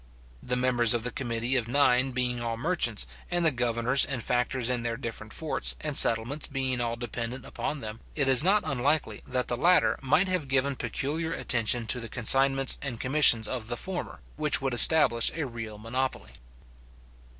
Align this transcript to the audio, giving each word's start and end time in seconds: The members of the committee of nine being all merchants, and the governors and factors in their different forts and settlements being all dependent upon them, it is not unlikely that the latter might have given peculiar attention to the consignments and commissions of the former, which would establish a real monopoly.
The 0.41 0.55
members 0.55 0.95
of 0.95 1.03
the 1.03 1.11
committee 1.11 1.55
of 1.57 1.67
nine 1.67 2.09
being 2.09 2.41
all 2.41 2.57
merchants, 2.57 3.05
and 3.29 3.45
the 3.45 3.51
governors 3.51 4.03
and 4.03 4.23
factors 4.23 4.67
in 4.67 4.81
their 4.81 4.97
different 4.97 5.31
forts 5.31 5.75
and 5.79 5.95
settlements 5.95 6.47
being 6.47 6.81
all 6.81 6.95
dependent 6.95 7.45
upon 7.45 7.77
them, 7.77 7.99
it 8.15 8.27
is 8.27 8.41
not 8.43 8.63
unlikely 8.65 9.21
that 9.27 9.47
the 9.47 9.55
latter 9.55 9.99
might 10.01 10.27
have 10.27 10.47
given 10.47 10.75
peculiar 10.75 11.33
attention 11.33 11.85
to 11.85 11.99
the 11.99 12.09
consignments 12.09 12.79
and 12.81 12.99
commissions 12.99 13.47
of 13.47 13.67
the 13.67 13.77
former, 13.77 14.21
which 14.37 14.59
would 14.59 14.73
establish 14.73 15.29
a 15.35 15.45
real 15.45 15.77
monopoly. 15.77 16.31